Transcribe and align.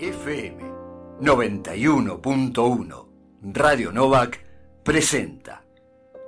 FM 0.00 0.62
91.1 1.20 3.06
Radio 3.52 3.90
Novak 3.90 4.38
presenta 4.84 5.64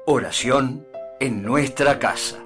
Oración 0.07 0.85
en 1.21 1.45
nuestra 1.45 2.01
casa. 2.01 2.43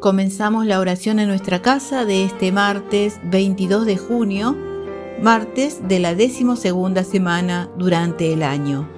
Comenzamos 0.00 0.64
la 0.64 0.80
oración 0.80 1.18
en 1.18 1.28
nuestra 1.28 1.60
casa 1.60 2.06
de 2.06 2.24
este 2.24 2.50
martes 2.50 3.20
22 3.24 3.84
de 3.84 3.98
junio, 3.98 4.56
martes 5.22 5.86
de 5.88 5.98
la 5.98 6.14
decimosegunda 6.14 7.04
semana 7.04 7.70
durante 7.76 8.32
el 8.32 8.42
año. 8.42 8.88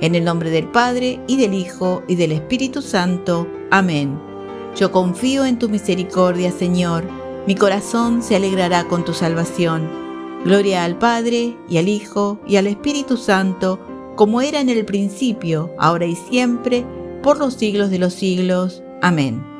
En 0.00 0.14
el 0.14 0.24
nombre 0.24 0.50
del 0.50 0.68
Padre, 0.68 1.20
y 1.26 1.36
del 1.36 1.54
Hijo, 1.54 2.02
y 2.08 2.16
del 2.16 2.32
Espíritu 2.32 2.82
Santo. 2.82 3.46
Amén. 3.70 4.18
Yo 4.76 4.90
confío 4.90 5.44
en 5.44 5.58
tu 5.58 5.68
misericordia, 5.68 6.50
Señor. 6.50 7.04
Mi 7.46 7.54
corazón 7.54 8.22
se 8.22 8.36
alegrará 8.36 8.88
con 8.88 9.04
tu 9.04 9.12
salvación. 9.12 9.88
Gloria 10.44 10.84
al 10.84 10.98
Padre, 10.98 11.56
y 11.68 11.78
al 11.78 11.88
Hijo, 11.88 12.40
y 12.46 12.56
al 12.56 12.66
Espíritu 12.66 13.16
Santo, 13.16 13.78
como 14.16 14.40
era 14.40 14.60
en 14.60 14.68
el 14.68 14.84
principio, 14.84 15.70
ahora 15.78 16.06
y 16.06 16.16
siempre, 16.16 16.84
por 17.22 17.38
los 17.38 17.54
siglos 17.54 17.90
de 17.90 17.98
los 17.98 18.14
siglos. 18.14 18.82
Amén. 19.00 19.53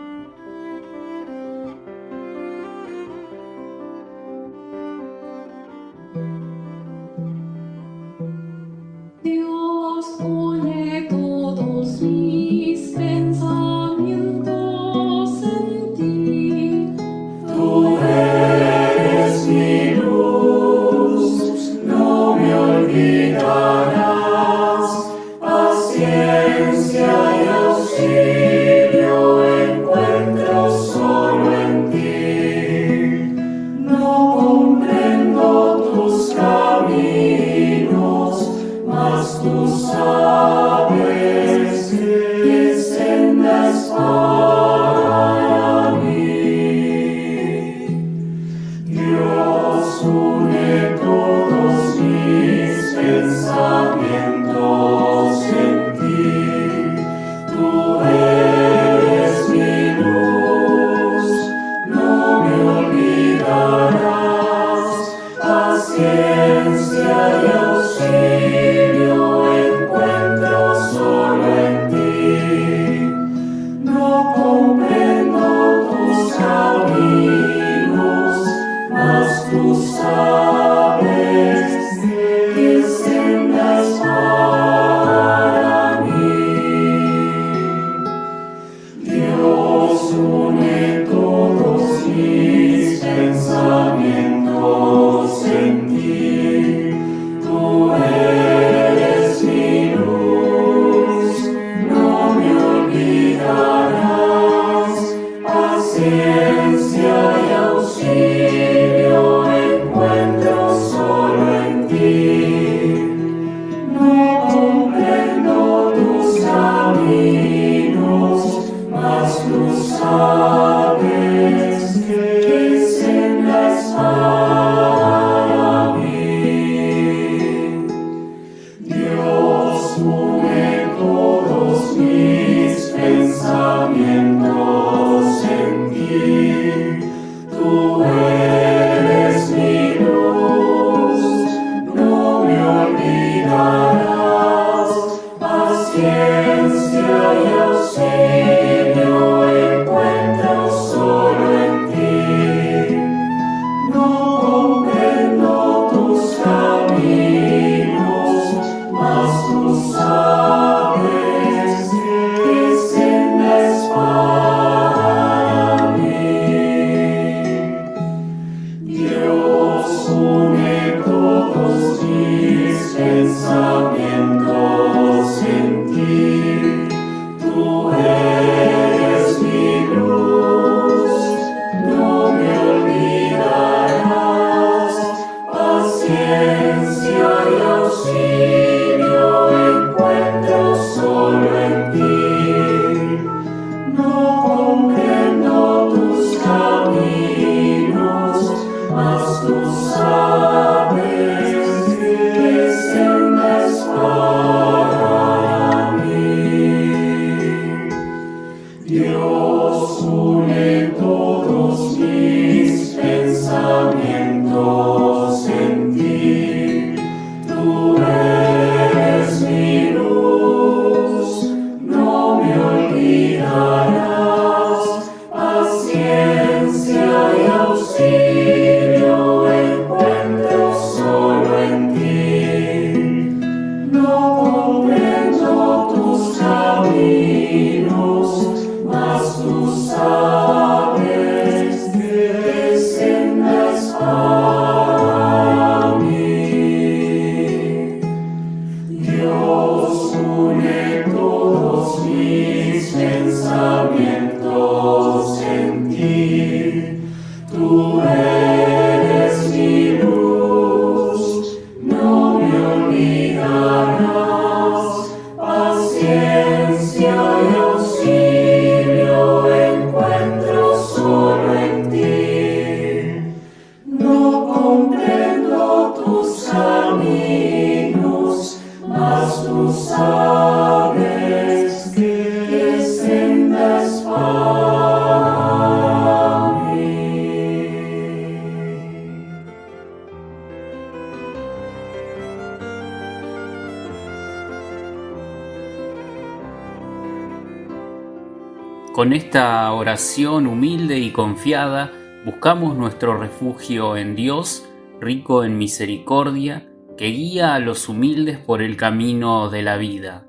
Con 298.94 299.12
esta 299.12 299.72
oración 299.72 300.46
humilde 300.46 301.00
y 301.00 301.10
confiada, 301.10 301.90
buscamos 302.24 302.76
nuestro 302.76 303.18
refugio 303.18 303.96
en 303.96 304.14
Dios, 304.14 304.68
rico 305.00 305.42
en 305.42 305.58
misericordia, 305.58 306.68
que 306.96 307.06
guía 307.06 307.56
a 307.56 307.58
los 307.58 307.88
humildes 307.88 308.38
por 308.38 308.62
el 308.62 308.76
camino 308.76 309.50
de 309.50 309.62
la 309.62 309.78
vida. 309.78 310.28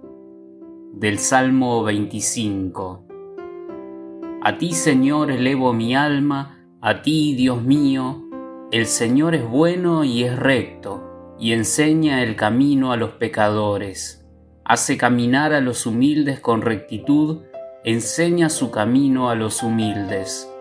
Del 0.93 1.19
Salmo 1.19 1.83
25. 1.83 3.05
A 4.41 4.57
ti, 4.57 4.71
Señor, 4.71 5.29
elevo 5.29 5.71
mi 5.71 5.95
alma, 5.95 6.65
a 6.81 7.03
ti, 7.03 7.35
Dios 7.35 7.61
mío, 7.61 8.23
el 8.71 8.87
Señor 8.87 9.35
es 9.35 9.47
bueno 9.47 10.03
y 10.03 10.23
es 10.23 10.35
recto, 10.35 11.35
y 11.39 11.51
enseña 11.51 12.23
el 12.23 12.35
camino 12.35 12.91
a 12.91 12.97
los 12.97 13.11
pecadores, 13.11 14.25
hace 14.63 14.97
caminar 14.97 15.53
a 15.53 15.61
los 15.61 15.85
humildes 15.85 16.39
con 16.39 16.63
rectitud, 16.63 17.43
enseña 17.85 18.49
su 18.49 18.71
camino 18.71 19.29
a 19.29 19.35
los 19.35 19.61
humildes. 19.61 20.51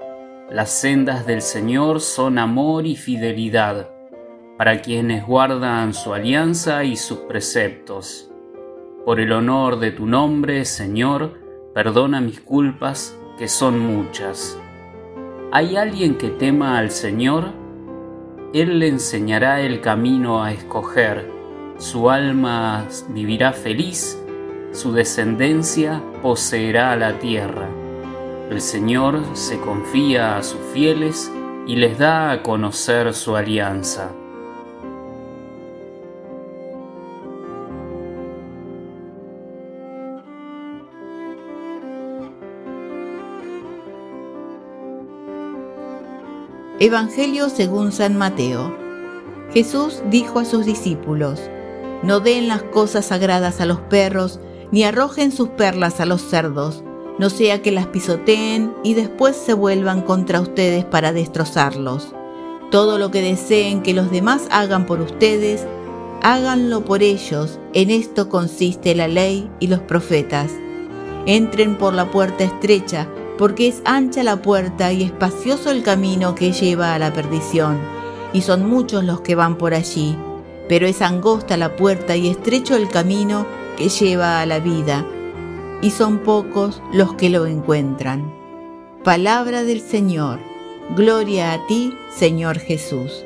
Las 0.51 0.69
sendas 0.69 1.27
del 1.27 1.41
Señor 1.41 2.03
son 2.03 2.39
amor 2.39 2.85
y 2.87 2.97
fidelidad 2.97 3.89
para 4.59 4.83
quienes 4.83 5.27
guardan 5.27 5.95
su 5.95 6.13
alianza 6.13 6.85
y 6.85 6.97
sus 6.97 7.21
preceptos. 7.21 8.31
Por 9.07 9.21
el 9.21 9.33
honor 9.33 9.79
de 9.79 9.91
tu 9.91 10.05
nombre, 10.05 10.67
Señor, 10.67 11.41
perdona 11.73 12.21
mis 12.21 12.43
culpas, 12.43 13.19
que 13.39 13.49
son 13.49 13.79
muchas. 13.79 14.61
¿Hay 15.51 15.77
alguien 15.77 16.19
que 16.19 16.29
tema 16.29 16.77
al 16.77 16.91
Señor? 16.91 17.47
Él 18.53 18.79
le 18.79 18.89
enseñará 18.89 19.63
el 19.63 19.81
camino 19.81 20.45
a 20.45 20.53
escoger, 20.53 21.31
su 21.79 22.11
alma 22.11 22.87
vivirá 23.09 23.55
feliz 23.55 24.21
su 24.75 24.93
descendencia 24.93 26.03
poseerá 26.21 26.97
la 26.97 27.19
tierra. 27.21 27.69
El 28.51 28.61
Señor 28.61 29.23
se 29.35 29.59
confía 29.61 30.37
a 30.37 30.43
sus 30.43 30.61
fieles 30.73 31.31
y 31.67 31.77
les 31.77 31.97
da 31.97 32.33
a 32.33 32.43
conocer 32.43 33.15
su 33.15 33.37
alianza. 33.37 34.11
Evangelio 46.81 47.49
según 47.49 47.93
San 47.93 48.19
Mateo. 48.19 48.77
Jesús 49.53 50.03
dijo 50.11 50.41
a 50.41 50.45
sus 50.45 50.67
discípulos, 50.67 51.41
No 52.03 52.19
den 52.19 52.49
las 52.49 52.65
cosas 52.65 53.07
sagradas 53.07 53.61
a 53.61 53.67
los 53.67 53.79
perros, 53.79 54.41
ni 54.75 54.83
arrojen 54.83 55.31
sus 55.31 55.51
perlas 55.51 56.01
a 56.01 56.05
los 56.05 56.21
cerdos, 56.21 56.83
no 57.21 57.31
sea 57.31 57.63
que 57.63 57.71
las 57.71 57.87
pisoteen 57.87 58.75
y 58.83 58.95
después 58.95 59.37
se 59.37 59.55
vuelvan 59.55 60.03
contra 60.03 60.41
ustedes 60.41 60.85
para 60.85 61.13
destrozarlos. 61.13 62.13
Todo 62.73 62.99
lo 62.99 63.13
que 63.13 63.23
deseen 63.23 63.85
que 63.85 63.95
los 63.95 64.11
demás 64.11 64.49
hagan 64.51 64.85
por 64.85 65.01
ustedes, 65.01 65.65
háganlo 66.23 66.85
por 66.85 67.05
ellos. 67.05 67.61
En 67.73 67.91
esto 67.91 68.29
consiste 68.29 68.97
la 68.97 69.07
ley 69.07 69.49
y 69.61 69.69
los 69.69 69.79
profetas. 69.79 70.51
Entren 71.25 71.79
por 71.79 71.95
la 71.95 72.11
puerta 72.11 72.43
estrecha, 72.43 73.09
porque 73.39 73.69
es 73.69 73.81
ancha 73.85 74.25
la 74.25 74.43
puerta 74.43 74.93
y 74.93 75.05
espacioso 75.05 75.71
el 75.71 75.85
camino 75.85 76.35
que 76.35 76.51
lleva 76.51 76.97
a 76.97 76.99
la 76.99 77.13
perdición, 77.13 77.79
y 78.33 78.41
son 78.41 78.69
muchos 78.69 79.05
los 79.05 79.21
que 79.21 79.37
van 79.37 79.57
por 79.57 79.73
allí. 79.73 80.17
Pero 80.69 80.89
es 80.89 81.01
angosta 81.01 81.57
la 81.57 81.77
puerta 81.77 82.17
y 82.17 82.27
estrecho 82.27 82.75
el 82.75 82.89
camino 82.89 83.47
que 83.77 83.89
lleva 83.89 84.41
a 84.41 84.47
la 84.47 84.61
vida, 84.61 85.07
y 85.83 85.91
son 85.91 86.19
pocos 86.19 86.83
los 86.93 87.15
que 87.15 87.31
lo 87.31 87.47
encuentran. 87.47 88.33
Palabra 89.05 89.65
del 89.65 89.81
Señor, 89.81 90.39
gloria 90.97 91.53
a 91.53 91.67
ti, 91.67 91.93
Señor 92.11 92.59
Jesús. 92.59 93.25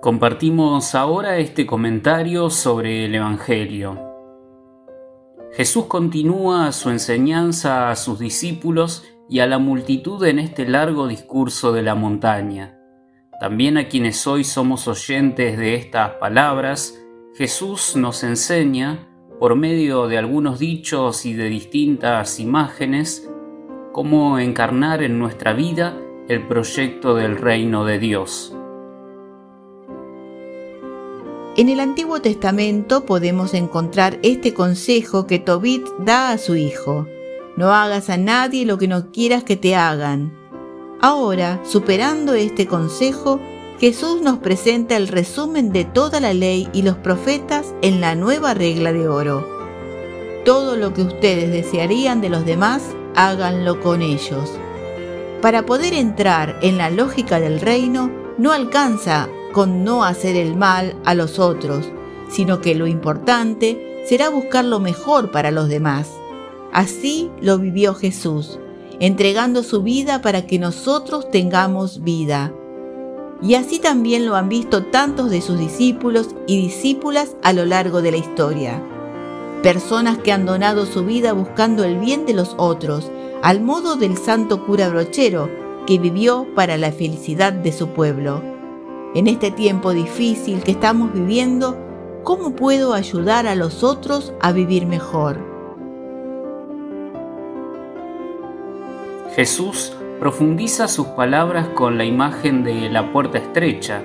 Compartimos 0.00 0.94
ahora 0.94 1.38
este 1.38 1.66
comentario 1.66 2.48
sobre 2.48 3.04
el 3.04 3.14
Evangelio. 3.16 4.07
Jesús 5.58 5.86
continúa 5.86 6.70
su 6.70 6.88
enseñanza 6.88 7.90
a 7.90 7.96
sus 7.96 8.20
discípulos 8.20 9.02
y 9.28 9.40
a 9.40 9.46
la 9.48 9.58
multitud 9.58 10.24
en 10.24 10.38
este 10.38 10.68
largo 10.68 11.08
discurso 11.08 11.72
de 11.72 11.82
la 11.82 11.96
montaña. 11.96 12.78
También 13.40 13.76
a 13.76 13.88
quienes 13.88 14.24
hoy 14.28 14.44
somos 14.44 14.86
oyentes 14.86 15.58
de 15.58 15.74
estas 15.74 16.12
palabras, 16.20 17.02
Jesús 17.34 17.96
nos 17.96 18.22
enseña, 18.22 19.08
por 19.40 19.56
medio 19.56 20.06
de 20.06 20.18
algunos 20.18 20.60
dichos 20.60 21.26
y 21.26 21.32
de 21.32 21.46
distintas 21.46 22.38
imágenes, 22.38 23.28
cómo 23.92 24.38
encarnar 24.38 25.02
en 25.02 25.18
nuestra 25.18 25.54
vida 25.54 25.98
el 26.28 26.46
proyecto 26.46 27.16
del 27.16 27.36
reino 27.36 27.84
de 27.84 27.98
Dios. 27.98 28.56
En 31.58 31.68
el 31.68 31.80
Antiguo 31.80 32.22
Testamento 32.22 33.04
podemos 33.04 33.52
encontrar 33.52 34.20
este 34.22 34.54
consejo 34.54 35.26
que 35.26 35.40
Tobit 35.40 35.84
da 35.98 36.30
a 36.30 36.38
su 36.38 36.54
hijo. 36.54 37.08
No 37.56 37.72
hagas 37.74 38.10
a 38.10 38.16
nadie 38.16 38.64
lo 38.64 38.78
que 38.78 38.86
no 38.86 39.10
quieras 39.10 39.42
que 39.42 39.56
te 39.56 39.74
hagan. 39.74 40.32
Ahora, 41.00 41.60
superando 41.64 42.34
este 42.34 42.68
consejo, 42.68 43.40
Jesús 43.80 44.22
nos 44.22 44.38
presenta 44.38 44.96
el 44.96 45.08
resumen 45.08 45.72
de 45.72 45.84
toda 45.84 46.20
la 46.20 46.32
ley 46.32 46.68
y 46.72 46.82
los 46.82 46.94
profetas 46.98 47.74
en 47.82 48.00
la 48.00 48.14
nueva 48.14 48.54
regla 48.54 48.92
de 48.92 49.08
oro. 49.08 49.44
Todo 50.44 50.76
lo 50.76 50.94
que 50.94 51.02
ustedes 51.02 51.50
desearían 51.50 52.20
de 52.20 52.28
los 52.28 52.44
demás, 52.44 52.84
háganlo 53.16 53.80
con 53.80 54.00
ellos. 54.00 54.48
Para 55.42 55.66
poder 55.66 55.92
entrar 55.92 56.56
en 56.62 56.78
la 56.78 56.88
lógica 56.88 57.40
del 57.40 57.60
reino, 57.60 58.12
no 58.38 58.52
alcanza 58.52 59.28
con 59.58 59.82
no 59.82 60.04
hacer 60.04 60.36
el 60.36 60.54
mal 60.54 60.94
a 61.04 61.16
los 61.16 61.40
otros, 61.40 61.84
sino 62.30 62.60
que 62.60 62.76
lo 62.76 62.86
importante 62.86 64.04
será 64.08 64.28
buscar 64.28 64.64
lo 64.64 64.78
mejor 64.78 65.32
para 65.32 65.50
los 65.50 65.68
demás. 65.68 66.12
Así 66.72 67.28
lo 67.40 67.58
vivió 67.58 67.96
Jesús, 67.96 68.60
entregando 69.00 69.64
su 69.64 69.82
vida 69.82 70.22
para 70.22 70.46
que 70.46 70.60
nosotros 70.60 71.28
tengamos 71.32 72.04
vida. 72.04 72.52
Y 73.42 73.56
así 73.56 73.80
también 73.80 74.26
lo 74.26 74.36
han 74.36 74.48
visto 74.48 74.84
tantos 74.84 75.28
de 75.28 75.40
sus 75.40 75.58
discípulos 75.58 76.28
y 76.46 76.62
discípulas 76.62 77.34
a 77.42 77.52
lo 77.52 77.64
largo 77.64 78.00
de 78.00 78.12
la 78.12 78.18
historia. 78.18 78.80
Personas 79.64 80.18
que 80.18 80.30
han 80.30 80.46
donado 80.46 80.86
su 80.86 81.04
vida 81.04 81.32
buscando 81.32 81.82
el 81.82 81.98
bien 81.98 82.26
de 82.26 82.34
los 82.34 82.54
otros, 82.58 83.10
al 83.42 83.60
modo 83.60 83.96
del 83.96 84.18
santo 84.18 84.64
cura 84.64 84.88
brochero, 84.88 85.50
que 85.84 85.98
vivió 85.98 86.46
para 86.54 86.76
la 86.76 86.92
felicidad 86.92 87.52
de 87.52 87.72
su 87.72 87.88
pueblo. 87.88 88.56
En 89.14 89.26
este 89.26 89.50
tiempo 89.50 89.94
difícil 89.94 90.62
que 90.62 90.72
estamos 90.72 91.14
viviendo, 91.14 91.78
¿cómo 92.24 92.54
puedo 92.54 92.92
ayudar 92.92 93.46
a 93.46 93.54
los 93.54 93.82
otros 93.82 94.34
a 94.38 94.52
vivir 94.52 94.84
mejor? 94.84 95.38
Jesús 99.34 99.96
profundiza 100.20 100.88
sus 100.88 101.06
palabras 101.06 101.68
con 101.68 101.96
la 101.96 102.04
imagen 102.04 102.64
de 102.64 102.90
la 102.90 103.10
puerta 103.10 103.38
estrecha. 103.38 104.02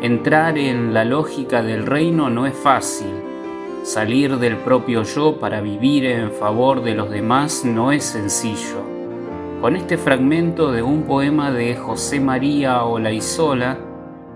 Entrar 0.00 0.58
en 0.58 0.94
la 0.94 1.04
lógica 1.04 1.64
del 1.64 1.84
reino 1.84 2.30
no 2.30 2.46
es 2.46 2.54
fácil. 2.54 3.10
Salir 3.82 4.38
del 4.38 4.58
propio 4.58 5.02
yo 5.02 5.40
para 5.40 5.60
vivir 5.60 6.06
en 6.06 6.30
favor 6.30 6.84
de 6.84 6.94
los 6.94 7.10
demás 7.10 7.64
no 7.64 7.90
es 7.90 8.04
sencillo. 8.04 8.84
Con 9.60 9.74
este 9.74 9.98
fragmento 9.98 10.70
de 10.70 10.82
un 10.82 11.02
poema 11.02 11.50
de 11.50 11.74
José 11.74 12.20
María 12.20 12.84
Olaizola, 12.84 13.89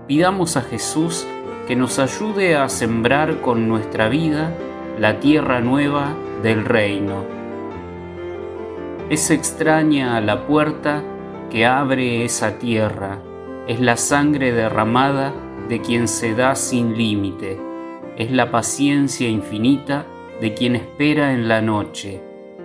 pidamos 0.07 0.55
a 0.57 0.61
Jesús 0.61 1.25
que 1.67 1.75
nos 1.75 1.97
ayude 1.99 2.55
a 2.55 2.69
sembrar 2.69 3.41
con 3.41 3.67
nuestra 3.67 4.07
vida 4.07 4.55
la 4.99 5.19
tierra 5.19 5.61
nueva 5.61 6.15
del 6.43 6.63
reino. 6.63 7.23
Es 9.09 9.31
extraña 9.31 10.19
la 10.21 10.45
puerta 10.45 11.03
que 11.49 11.65
abre 11.65 12.23
esa 12.23 12.59
tierra, 12.59 13.19
es 13.67 13.79
la 13.79 13.97
sangre 13.97 14.51
derramada 14.51 15.33
de 15.69 15.81
quien 15.81 16.07
se 16.07 16.35
da 16.35 16.55
sin 16.55 16.97
límite, 16.97 17.59
es 18.17 18.31
la 18.31 18.51
paciencia 18.51 19.27
infinita 19.27 20.05
de 20.39 20.53
quien 20.53 20.75
espera 20.75 21.33
en 21.33 21.47
la 21.47 21.61
noche, 21.61 22.21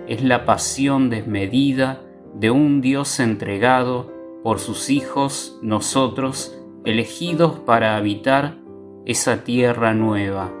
es 0.07 0.23
la 0.23 0.45
pasión 0.45 1.09
desmedida 1.09 2.01
de 2.33 2.51
un 2.51 2.81
Dios 2.81 3.19
entregado 3.19 4.11
por 4.43 4.59
sus 4.59 4.89
hijos, 4.89 5.59
nosotros, 5.61 6.60
elegidos 6.85 7.59
para 7.59 7.95
habitar 7.95 8.57
esa 9.05 9.43
tierra 9.43 9.93
nueva. 9.93 10.51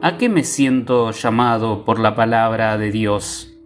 ¿A 0.00 0.16
qué 0.16 0.28
me 0.28 0.44
siento 0.44 1.10
llamado 1.10 1.84
por 1.84 1.98
la 1.98 2.14
palabra 2.14 2.78
de 2.78 2.92
Dios? 2.92 3.57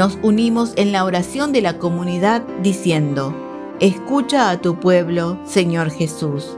Nos 0.00 0.18
unimos 0.22 0.72
en 0.76 0.92
la 0.92 1.04
oración 1.04 1.52
de 1.52 1.60
la 1.60 1.76
comunidad 1.76 2.40
diciendo, 2.62 3.34
Escucha 3.80 4.48
a 4.48 4.58
tu 4.58 4.80
pueblo, 4.80 5.38
Señor 5.44 5.90
Jesús. 5.90 6.56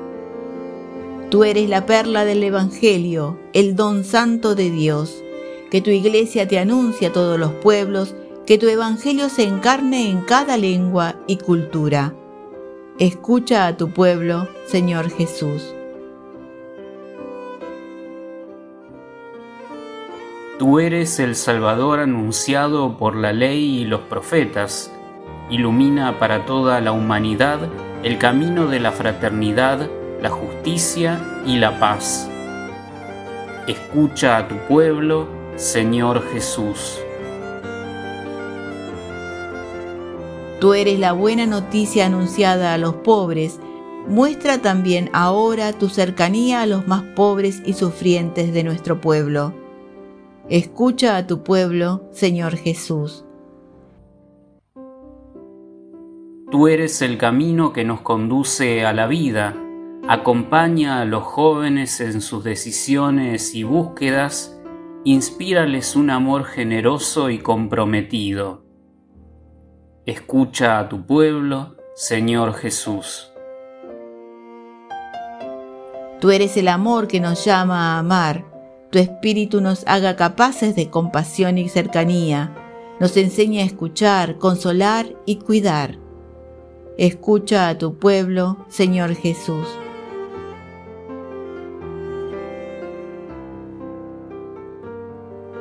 Tú 1.28 1.42
eres 1.42 1.68
la 1.68 1.84
perla 1.84 2.24
del 2.24 2.44
Evangelio, 2.44 3.40
el 3.52 3.74
don 3.74 4.04
santo 4.04 4.54
de 4.54 4.70
Dios. 4.70 5.24
Que 5.72 5.80
tu 5.80 5.90
iglesia 5.90 6.46
te 6.46 6.60
anuncie 6.60 7.08
a 7.08 7.12
todos 7.12 7.36
los 7.36 7.50
pueblos, 7.50 8.14
que 8.46 8.58
tu 8.58 8.68
Evangelio 8.68 9.28
se 9.28 9.42
encarne 9.42 10.08
en 10.08 10.20
cada 10.20 10.56
lengua 10.56 11.16
y 11.26 11.38
cultura. 11.38 12.14
Escucha 13.00 13.66
a 13.66 13.76
tu 13.76 13.90
pueblo, 13.90 14.46
Señor 14.66 15.10
Jesús. 15.10 15.74
Tú 20.62 20.78
eres 20.78 21.18
el 21.18 21.34
Salvador 21.34 21.98
anunciado 21.98 22.96
por 22.96 23.16
la 23.16 23.32
ley 23.32 23.80
y 23.80 23.84
los 23.84 24.02
profetas. 24.02 24.92
Ilumina 25.50 26.20
para 26.20 26.46
toda 26.46 26.80
la 26.80 26.92
humanidad 26.92 27.58
el 28.04 28.16
camino 28.16 28.68
de 28.68 28.78
la 28.78 28.92
fraternidad, 28.92 29.90
la 30.20 30.30
justicia 30.30 31.42
y 31.44 31.56
la 31.56 31.80
paz. 31.80 32.28
Escucha 33.66 34.36
a 34.36 34.46
tu 34.46 34.54
pueblo, 34.68 35.26
Señor 35.56 36.22
Jesús. 36.32 36.96
Tú 40.60 40.74
eres 40.74 41.00
la 41.00 41.10
buena 41.10 41.44
noticia 41.44 42.06
anunciada 42.06 42.72
a 42.72 42.78
los 42.78 42.94
pobres. 42.94 43.58
Muestra 44.06 44.58
también 44.58 45.10
ahora 45.12 45.72
tu 45.72 45.88
cercanía 45.88 46.62
a 46.62 46.66
los 46.66 46.86
más 46.86 47.02
pobres 47.16 47.60
y 47.66 47.72
sufrientes 47.72 48.54
de 48.54 48.62
nuestro 48.62 49.00
pueblo. 49.00 49.60
Escucha 50.52 51.16
a 51.16 51.26
tu 51.26 51.42
pueblo, 51.42 52.10
Señor 52.12 52.56
Jesús. 52.56 53.24
Tú 56.50 56.68
eres 56.68 57.00
el 57.00 57.16
camino 57.16 57.72
que 57.72 57.84
nos 57.84 58.02
conduce 58.02 58.84
a 58.84 58.92
la 58.92 59.06
vida. 59.06 59.56
Acompaña 60.06 61.00
a 61.00 61.06
los 61.06 61.22
jóvenes 61.22 62.02
en 62.02 62.20
sus 62.20 62.44
decisiones 62.44 63.54
y 63.54 63.62
búsquedas. 63.62 64.60
Inspírales 65.04 65.96
un 65.96 66.10
amor 66.10 66.44
generoso 66.44 67.30
y 67.30 67.38
comprometido. 67.38 68.62
Escucha 70.04 70.80
a 70.80 70.90
tu 70.90 71.06
pueblo, 71.06 71.76
Señor 71.94 72.52
Jesús. 72.52 73.32
Tú 76.20 76.30
eres 76.30 76.58
el 76.58 76.68
amor 76.68 77.08
que 77.08 77.20
nos 77.20 77.42
llama 77.42 77.94
a 77.94 78.00
amar 78.00 78.51
tu 78.92 78.98
espíritu 78.98 79.62
nos 79.62 79.84
haga 79.86 80.16
capaces 80.16 80.76
de 80.76 80.90
compasión 80.90 81.56
y 81.56 81.70
cercanía, 81.70 82.54
nos 83.00 83.16
enseña 83.16 83.62
a 83.62 83.64
escuchar, 83.64 84.36
consolar 84.36 85.06
y 85.24 85.36
cuidar. 85.36 85.96
Escucha 86.98 87.70
a 87.70 87.78
tu 87.78 87.94
pueblo, 87.94 88.58
Señor 88.68 89.14
Jesús. 89.14 89.66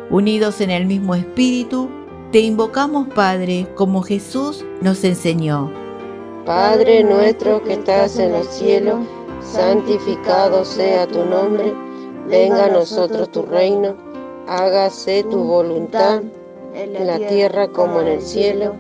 Unidos 0.10 0.60
en 0.60 0.70
el 0.70 0.86
mismo 0.86 1.16
espíritu, 1.16 1.90
te 2.34 2.42
invocamos, 2.42 3.08
Padre, 3.16 3.66
como 3.76 4.02
Jesús 4.02 4.66
nos 4.82 5.06
enseñó. 5.06 5.72
Padre 6.46 7.02
nuestro 7.06 7.64
que 7.64 7.74
estás 7.76 8.20
en 8.20 8.34
los 8.34 8.48
cielos, 8.48 9.00
santificado 9.42 10.66
sea 10.66 11.08
tu 11.08 11.24
nombre 11.24 11.74
Venga 12.32 12.66
a 12.66 12.70
nosotros 12.70 13.30
tu 13.30 13.42
reino, 13.42 13.94
hágase 14.48 15.24
tu 15.24 15.44
voluntad 15.44 16.22
en 16.74 17.06
la 17.06 17.18
tierra 17.18 17.68
como 17.68 18.00
en 18.00 18.08
el 18.08 18.22
cielo. 18.22 18.74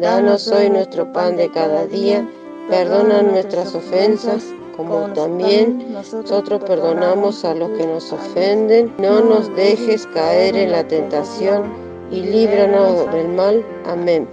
Danos 0.00 0.48
hoy 0.48 0.70
nuestro 0.70 1.12
pan 1.12 1.36
de 1.36 1.50
cada 1.50 1.86
día, 1.86 2.26
perdona 2.70 3.20
nuestras 3.20 3.74
ofensas 3.74 4.46
como 4.78 5.12
también 5.12 5.92
nosotros 5.92 6.62
perdonamos 6.66 7.44
a 7.44 7.54
los 7.54 7.68
que 7.76 7.86
nos 7.86 8.10
ofenden. 8.12 8.90
No 8.98 9.20
nos 9.20 9.54
dejes 9.54 10.06
caer 10.14 10.56
en 10.56 10.72
la 10.72 10.88
tentación 10.88 11.64
y 12.10 12.22
líbranos 12.22 13.12
del 13.12 13.28
mal. 13.28 13.62
Amén. 13.84 14.26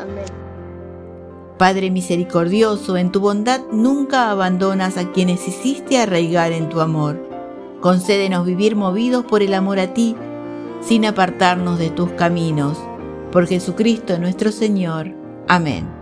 Padre 1.58 1.92
misericordioso, 1.92 2.96
en 2.96 3.12
tu 3.12 3.20
bondad 3.20 3.60
nunca 3.74 4.32
abandonas 4.32 4.98
a 4.98 5.12
quienes 5.12 5.46
hiciste 5.48 5.98
arraigar 5.98 6.54
en 6.54 6.70
tu 6.70 6.80
amor. 6.80 7.33
Concédenos 7.84 8.46
vivir 8.46 8.78
movidos 8.78 9.26
por 9.26 9.44
el 9.44 9.54
amor 9.54 9.78
a 9.78 9.94
ti, 9.94 10.16
sin 10.80 11.06
apartarnos 11.06 11.78
de 11.80 11.90
tus 11.90 12.12
caminos. 12.12 12.78
Por 13.30 13.46
Jesucristo 13.46 14.18
nuestro 14.18 14.54
Señor. 14.54 15.12
Amén. 15.50 15.93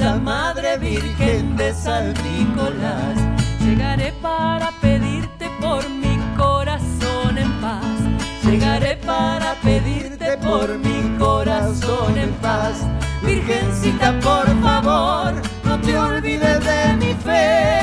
La 0.00 0.16
Madre 0.16 0.78
Virgen 0.78 1.56
de 1.56 1.72
San 1.74 2.14
Nicolás. 2.22 3.16
Llegaré 3.60 4.12
para 4.20 4.70
pedirte 4.80 5.48
por 5.60 5.88
mi 5.88 6.18
corazón 6.36 7.38
en 7.38 7.50
paz. 7.60 7.84
Llegaré 8.44 8.96
para 8.96 9.54
pedirte 9.62 10.36
por 10.38 10.78
mi 10.78 11.18
corazón 11.18 12.16
en 12.18 12.32
paz. 12.34 12.84
Virgencita, 13.22 14.12
por 14.20 14.46
favor, 14.62 15.32
no 15.64 15.80
te 15.80 15.96
olvides 15.96 16.60
de 16.64 16.96
mi 16.96 17.14
fe. 17.14 17.80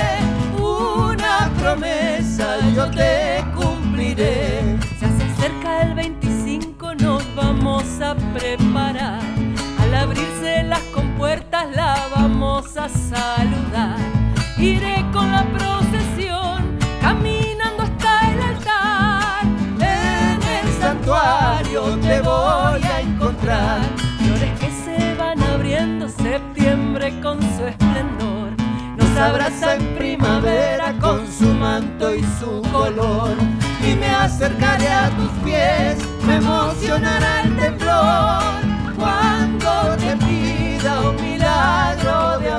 Una 0.61 1.51
promesa 1.59 2.57
yo 2.75 2.89
te 2.91 3.43
cumpliré. 3.55 4.77
Se 4.99 5.05
hace 5.05 5.41
cerca 5.41 5.81
el 5.83 5.93
25, 5.95 6.95
nos 6.95 7.23
vamos 7.35 7.83
a 8.01 8.15
preparar. 8.33 9.21
Al 9.81 9.95
abrirse 9.95 10.63
las 10.63 10.81
compuertas 10.93 11.75
la 11.75 12.00
vamos 12.41 12.75
a 12.75 12.89
saludar. 12.89 13.97
Iré 14.57 15.05
con 15.13 15.31
la 15.31 15.43
procesión, 15.43 16.77
caminando 16.99 17.83
hasta 17.83 18.31
el 18.31 18.41
altar. 18.41 19.43
En 19.79 20.41
el 20.41 20.73
santuario 20.79 21.97
te 21.99 22.19
voy 22.21 22.81
a 22.83 23.01
encontrar. 23.01 23.81
Flores 24.17 24.59
que 24.59 24.71
se 24.71 25.15
van 25.15 25.39
abriendo 25.43 26.09
septiembre 26.09 27.13
con 27.21 27.39
su 27.55 27.65
esplendor. 27.67 28.49
Nos 28.97 29.17
abraza 29.17 29.75
en 29.75 29.95
primavera 29.95 30.93
con 30.99 31.27
su 31.31 31.47
manto 31.53 32.15
y 32.15 32.23
su 32.39 32.63
color. 32.71 33.35
Y 33.87 33.93
me 33.95 34.09
acercaré 34.09 34.87
a 34.87 35.09
tus 35.11 35.29
pies, 35.43 35.97
me 36.25 36.37
emocionará 36.37 37.41
el 37.43 37.55
temblor. 37.55 38.41
Cuando 38.97 39.95
te 39.97 40.17
pida 40.17 40.51
un 40.55 40.60
milagro 41.61 42.39
de 42.39 42.50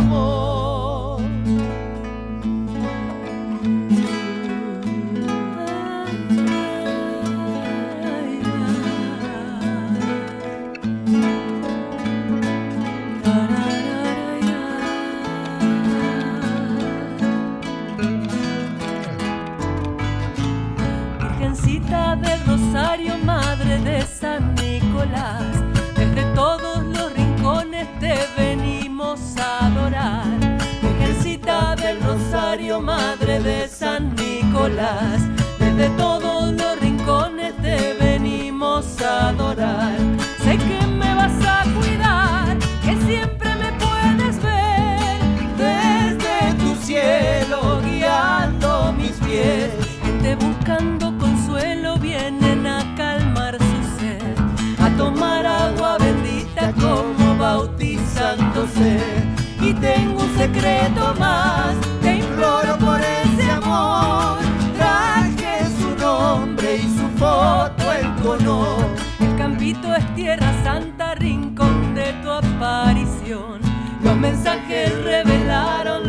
secreto 60.62 61.14
más, 61.18 61.75
te 62.00 62.16
imploro 62.18 62.78
por 62.78 63.00
ese 63.00 63.50
amor. 63.50 64.38
Traje 64.76 65.66
su 65.80 65.96
nombre 66.00 66.76
y 66.76 66.82
su 66.82 67.08
foto 67.18 67.92
en 67.92 68.26
honor. 68.26 68.86
El 69.20 69.36
campito 69.36 69.92
es 69.94 70.14
tierra 70.14 70.52
santa, 70.62 71.14
rincón 71.16 71.94
de 71.94 72.12
tu 72.22 72.30
aparición. 72.30 73.60
Los 74.04 74.16
mensajes 74.16 74.92
revelaron 75.02 76.01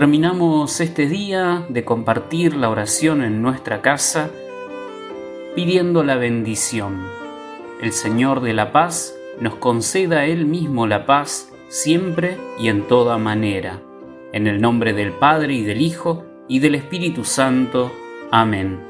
Terminamos 0.00 0.80
este 0.80 1.06
día 1.06 1.66
de 1.68 1.84
compartir 1.84 2.56
la 2.56 2.70
oración 2.70 3.22
en 3.22 3.42
nuestra 3.42 3.82
casa 3.82 4.30
pidiendo 5.54 6.02
la 6.04 6.14
bendición. 6.14 7.06
El 7.82 7.92
Señor 7.92 8.40
de 8.40 8.54
la 8.54 8.72
paz 8.72 9.14
nos 9.42 9.56
conceda 9.56 10.24
Él 10.24 10.46
mismo 10.46 10.86
la 10.86 11.04
paz 11.04 11.52
siempre 11.68 12.38
y 12.58 12.68
en 12.68 12.88
toda 12.88 13.18
manera. 13.18 13.82
En 14.32 14.46
el 14.46 14.62
nombre 14.62 14.94
del 14.94 15.12
Padre 15.12 15.52
y 15.52 15.64
del 15.64 15.82
Hijo 15.82 16.24
y 16.48 16.60
del 16.60 16.76
Espíritu 16.76 17.24
Santo. 17.24 17.92
Amén. 18.30 18.89